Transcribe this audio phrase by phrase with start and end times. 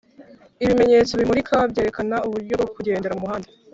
[0.63, 3.49] Ibimenyetso bimulika byerekana uburyo bwo kugendera mu muhanda